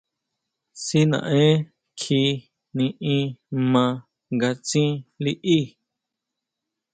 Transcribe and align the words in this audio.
Si 0.83 0.99
naʼen 1.11 1.55
kjí 1.99 2.21
niʼín 2.77 3.25
ma 3.71 3.85
nga 4.33 4.49
tsín 4.65 4.91
liʼí. 5.23 5.59